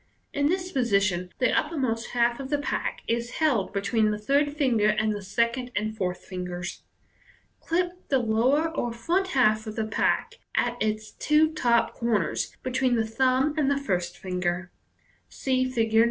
[0.33, 4.51] In this position, the uppermost half of the pack is held be tween the third
[4.57, 6.81] finger and the second and fourth fin gers.
[7.59, 12.95] Clip the lower or front half of the pack at its two top corners between
[12.95, 14.71] the thumb and the first finger.
[15.29, 15.91] (See Fig.
[15.93, 15.99] 9.)